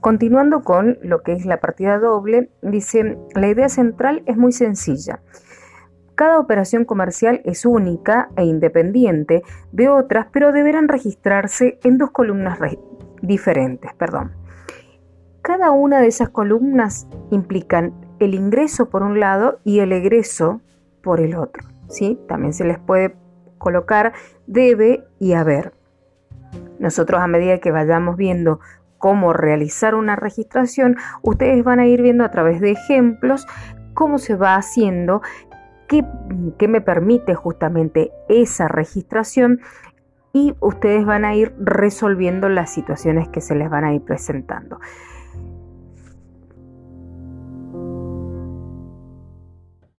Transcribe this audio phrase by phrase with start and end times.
[0.00, 5.20] Continuando con lo que es la partida doble, dice, la idea central es muy sencilla.
[6.14, 9.42] Cada operación comercial es única e independiente
[9.72, 12.58] de otras, pero deberán registrarse en dos columnas
[13.22, 13.92] diferentes.
[13.94, 14.32] Perdón.
[15.42, 20.60] Cada una de esas columnas implican el ingreso por un lado y el egreso
[21.02, 21.64] por el otro.
[21.88, 22.18] ¿sí?
[22.28, 23.16] También se les puede
[23.58, 24.12] colocar
[24.46, 25.72] debe y haber.
[26.78, 28.60] Nosotros a medida que vayamos viendo
[29.00, 33.46] cómo realizar una registración, ustedes van a ir viendo a través de ejemplos
[33.94, 35.22] cómo se va haciendo,
[35.88, 36.04] qué,
[36.58, 39.60] qué me permite justamente esa registración
[40.32, 44.78] y ustedes van a ir resolviendo las situaciones que se les van a ir presentando.